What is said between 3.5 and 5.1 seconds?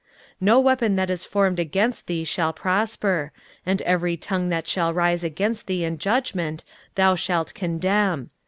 and every tongue that shall